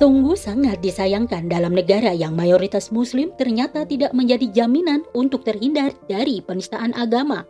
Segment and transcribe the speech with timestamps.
[0.00, 6.40] Sungguh sangat disayangkan dalam negara yang mayoritas muslim ternyata tidak menjadi jaminan untuk terhindar dari
[6.40, 7.44] penistaan agama.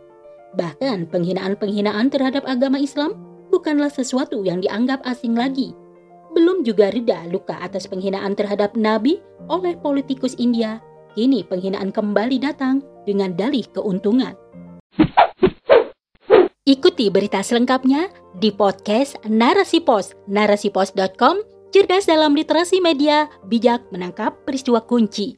[0.59, 3.15] Bahkan penghinaan-penghinaan terhadap agama Islam
[3.47, 5.71] bukanlah sesuatu yang dianggap asing lagi.
[6.35, 10.83] Belum juga reda luka atas penghinaan terhadap Nabi oleh politikus India,
[11.15, 14.35] kini penghinaan kembali datang dengan dalih keuntungan.
[16.63, 18.07] Ikuti berita selengkapnya
[18.39, 19.83] di podcast Narasi
[21.73, 25.33] cerdas dalam literasi media, bijak menangkap peristiwa kunci.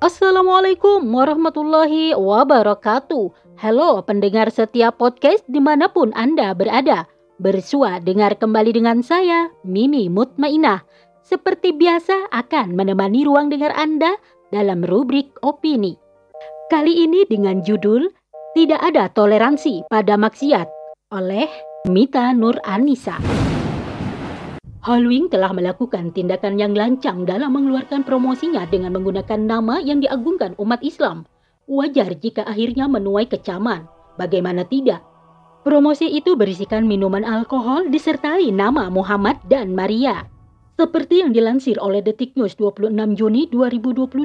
[0.00, 3.28] Assalamualaikum warahmatullahi wabarakatuh.
[3.60, 7.04] Halo pendengar setiap podcast di mana pun Anda berada.
[7.36, 10.80] Bersua dengar kembali dengan saya, Mimi Mutmainah.
[11.20, 14.16] Seperti biasa akan menemani ruang dengar Anda
[14.48, 16.00] dalam rubrik opini.
[16.72, 18.08] Kali ini dengan judul
[18.54, 20.70] Tidak ada toleransi pada maksiat
[21.10, 21.50] oleh
[21.90, 23.43] Mita Nur Anissa.
[24.84, 30.84] Halloween telah melakukan tindakan yang lancang dalam mengeluarkan promosinya dengan menggunakan nama yang diagungkan umat
[30.84, 31.24] Islam.
[31.64, 33.88] Wajar jika akhirnya menuai kecaman.
[34.20, 35.00] Bagaimana tidak?
[35.64, 40.28] Promosi itu berisikan minuman alkohol disertai nama Muhammad dan Maria.
[40.76, 44.20] Seperti yang dilansir oleh Detik News 26 Juni 2022,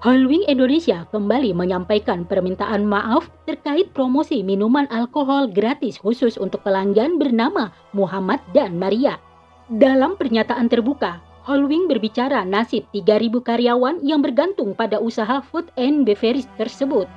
[0.00, 7.68] Halloween Indonesia kembali menyampaikan permintaan maaf terkait promosi minuman alkohol gratis khusus untuk pelanggan bernama
[7.92, 9.20] Muhammad dan Maria.
[9.64, 16.44] Dalam pernyataan terbuka, Holwing berbicara nasib 3.000 karyawan yang bergantung pada usaha food and beverage
[16.60, 17.08] tersebut.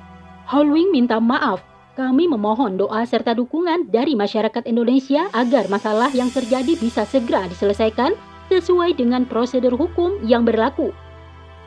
[0.48, 1.60] Holwing minta maaf,
[1.92, 8.16] kami memohon doa serta dukungan dari masyarakat Indonesia agar masalah yang terjadi bisa segera diselesaikan
[8.48, 10.92] sesuai dengan prosedur hukum yang berlaku.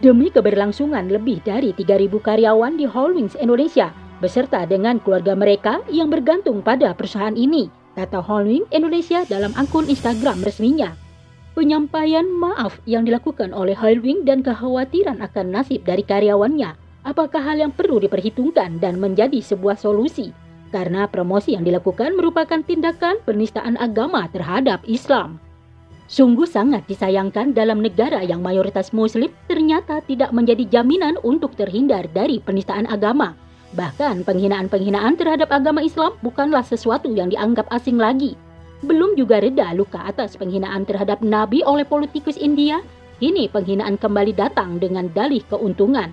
[0.02, 6.66] Demi keberlangsungan lebih dari 3.000 karyawan di Holwings Indonesia beserta dengan keluarga mereka yang bergantung
[6.66, 7.70] pada perusahaan ini,
[8.02, 10.98] kata Holwing Indonesia dalam akun Instagram resminya.
[11.54, 16.74] Penyampaian maaf yang dilakukan oleh Holwing dan kekhawatiran akan nasib dari karyawannya,
[17.06, 20.34] apakah hal yang perlu diperhitungkan dan menjadi sebuah solusi?
[20.73, 25.38] Karena promosi yang dilakukan merupakan tindakan penistaan agama terhadap Islam.
[26.08, 32.40] Sungguh sangat disayangkan dalam negara yang mayoritas muslim ternyata tidak menjadi jaminan untuk terhindar dari
[32.40, 33.36] penistaan agama
[33.71, 38.36] Bahkan penghinaan-penghinaan terhadap agama Islam bukanlah sesuatu yang dianggap asing lagi.
[38.83, 42.83] Belum juga reda luka atas penghinaan terhadap Nabi oleh politikus India,
[43.23, 46.11] kini penghinaan kembali datang dengan dalih keuntungan.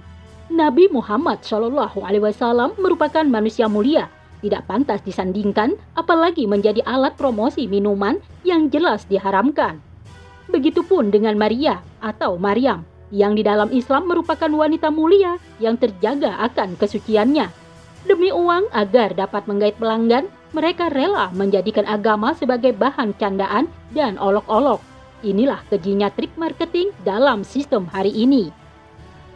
[0.48, 4.06] Nabi Muhammad Shallallahu Alaihi Wasallam merupakan manusia mulia,
[4.38, 9.82] tidak pantas disandingkan, apalagi menjadi alat promosi minuman yang jelas diharamkan.
[10.48, 16.76] Begitupun dengan Maria atau Maryam, yang di dalam Islam merupakan wanita mulia yang terjaga akan
[16.76, 17.48] kesuciannya.
[18.04, 24.80] Demi uang agar dapat menggait pelanggan, mereka rela menjadikan agama sebagai bahan candaan dan olok-olok.
[25.26, 28.54] Inilah kejinya trik marketing dalam sistem hari ini.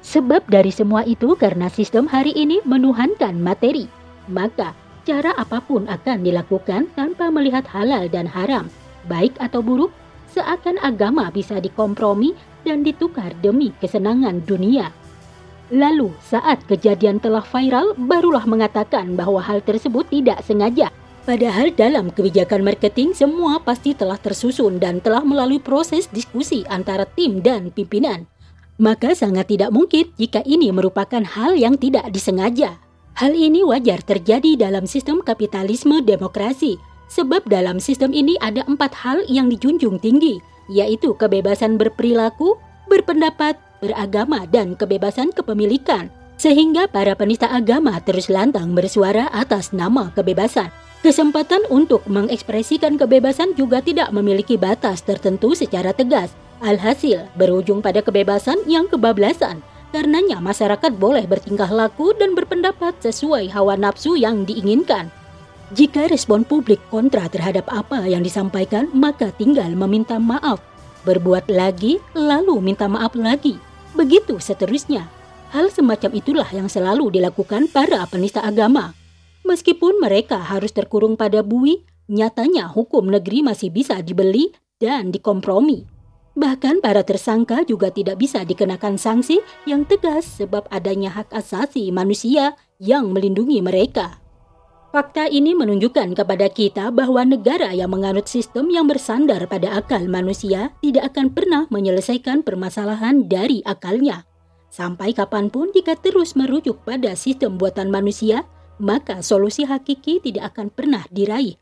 [0.03, 3.87] Sebab dari semua itu karena sistem hari ini menuhankan materi,
[4.31, 8.67] maka cara apa pun akan dilakukan tanpa melihat halal dan haram,
[9.07, 9.91] baik atau buruk,
[10.31, 14.91] seakan agama bisa dikompromi dan ditukar demi kesenangan dunia.
[15.73, 20.93] Lalu, saat kejadian telah viral, barulah mengatakan bahwa hal tersebut tidak sengaja.
[21.23, 27.39] Padahal dalam kebijakan marketing semua pasti telah tersusun dan telah melalui proses diskusi antara tim
[27.41, 28.27] dan pimpinan.
[28.83, 32.77] Maka sangat tidak mungkin jika ini merupakan hal yang tidak disengaja.
[33.15, 39.23] Hal ini wajar terjadi dalam sistem kapitalisme demokrasi, sebab dalam sistem ini ada empat hal
[39.31, 42.57] yang dijunjung tinggi, yaitu kebebasan berperilaku,
[42.89, 46.09] berpendapat, beragama, dan kebebasan kepemilikan.
[46.41, 50.73] Sehingga para penista agama terus lantang bersuara atas nama kebebasan.
[51.03, 56.33] Kesempatan untuk mengekspresikan kebebasan juga tidak memiliki batas tertentu secara tegas.
[56.63, 59.63] Alhasil, berujung pada kebebasan yang kebablasan.
[59.91, 65.11] Karenanya masyarakat boleh bertingkah laku dan berpendapat sesuai hawa nafsu yang diinginkan.
[65.73, 70.61] Jika respon publik kontra terhadap apa yang disampaikan, maka tinggal meminta maaf,
[71.09, 73.57] berbuat lagi, lalu minta maaf lagi.
[73.97, 75.09] Begitu seterusnya.
[75.49, 78.93] Hal semacam itulah yang selalu dilakukan para penista agama.
[79.49, 85.89] Meskipun mereka harus terkurung pada bui, nyatanya hukum negeri masih bisa dibeli dan dikompromi.
[86.33, 92.57] Bahkan para tersangka juga tidak bisa dikenakan sanksi yang tegas sebab adanya hak asasi manusia
[92.81, 94.22] yang melindungi mereka.
[94.93, 100.69] Fakta ini menunjukkan kepada kita bahwa negara yang menganut sistem yang bersandar pada akal manusia
[100.85, 104.29] tidak akan pernah menyelesaikan permasalahan dari akalnya.
[104.69, 108.45] Sampai kapan pun jika terus merujuk pada sistem buatan manusia,
[108.77, 111.57] maka solusi hakiki tidak akan pernah diraih.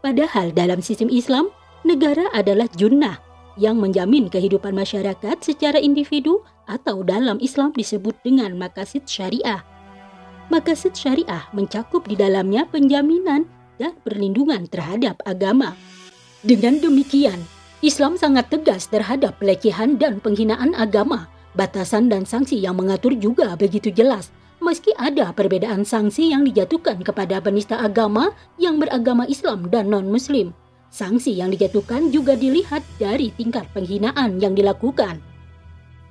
[0.00, 1.52] Padahal dalam sistem Islam,
[1.84, 3.20] negara adalah junnah,
[3.60, 9.75] yang menjamin kehidupan masyarakat secara individu atau dalam Islam disebut dengan makasid syariah.
[10.56, 13.44] Makasid syariah mencakup di dalamnya penjaminan
[13.76, 15.76] dan perlindungan terhadap agama.
[16.40, 17.36] Dengan demikian,
[17.84, 21.28] Islam sangat tegas terhadap pelecehan dan penghinaan agama.
[21.52, 24.32] Batasan dan sanksi yang mengatur juga begitu jelas,
[24.64, 30.56] meski ada perbedaan sanksi yang dijatuhkan kepada penista agama yang beragama Islam dan non-Muslim.
[30.88, 35.20] Sanksi yang dijatuhkan juga dilihat dari tingkat penghinaan yang dilakukan.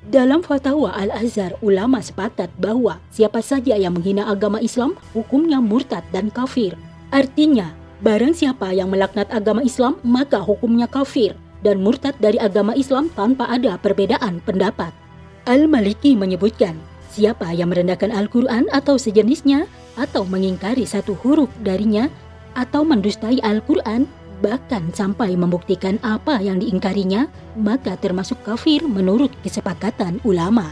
[0.05, 6.29] Dalam fatwa Al-Azhar, ulama sepakat bahwa siapa saja yang menghina agama Islam hukumnya murtad dan
[6.29, 6.77] kafir.
[7.09, 7.73] Artinya,
[8.05, 11.33] barang siapa yang melaknat agama Islam maka hukumnya kafir
[11.65, 14.93] dan murtad dari agama Islam tanpa ada perbedaan pendapat.
[15.49, 16.77] Al-Maliki menyebutkan,
[17.09, 19.65] siapa yang merendahkan Al-Quran atau sejenisnya
[19.97, 22.13] atau mengingkari satu huruf darinya
[22.53, 24.05] atau mendustai Al-Quran
[24.43, 27.27] bahkan sampai membuktikan apa yang diingkarinya,
[27.59, 30.71] maka termasuk kafir menurut kesepakatan ulama.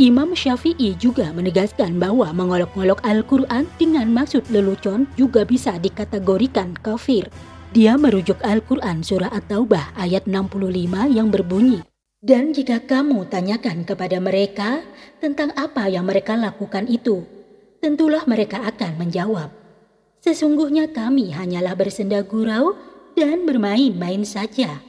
[0.00, 7.28] Imam Syafi'i juga menegaskan bahwa mengolok-olok Al-Quran dengan maksud lelucon juga bisa dikategorikan kafir.
[7.76, 11.84] Dia merujuk Al-Quran surah At-Taubah ayat 65 yang berbunyi,
[12.24, 14.80] Dan jika kamu tanyakan kepada mereka
[15.20, 17.20] tentang apa yang mereka lakukan itu,
[17.84, 19.52] tentulah mereka akan menjawab,
[20.20, 22.76] Sesungguhnya kami hanyalah bersenda gurau
[23.16, 24.84] dan bermain-main saja.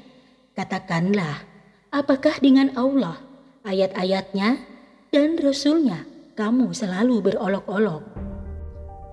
[0.52, 1.48] Katakanlah,
[1.96, 3.16] apakah dengan Allah,
[3.64, 4.60] ayat-ayatnya,
[5.08, 6.04] dan Rasulnya
[6.36, 8.04] kamu selalu berolok-olok?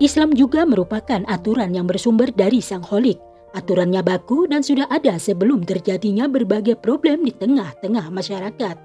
[0.03, 3.19] Islam juga merupakan aturan yang bersumber dari Sang Holik.
[3.55, 8.75] Aturannya baku dan sudah ada sebelum terjadinya berbagai problem di tengah-tengah masyarakat.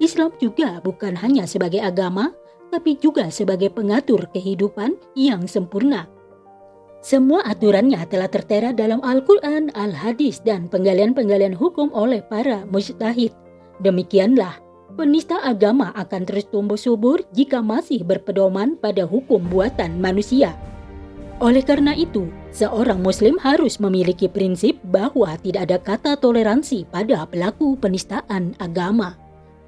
[0.00, 2.32] Islam juga bukan hanya sebagai agama,
[2.68, 6.17] tapi juga sebagai pengatur kehidupan yang sempurna.
[6.98, 13.30] Semua aturannya telah tertera dalam Al-Quran, Al-Hadis, dan penggalian-penggalian hukum oleh para mujtahid.
[13.78, 14.58] Demikianlah,
[14.98, 20.58] penista agama akan terus tumbuh subur jika masih berpedoman pada hukum buatan manusia.
[21.38, 27.78] Oleh karena itu, seorang muslim harus memiliki prinsip bahwa tidak ada kata toleransi pada pelaku
[27.78, 29.14] penistaan agama.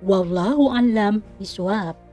[0.03, 2.09] Wallahu a'lam bishawab.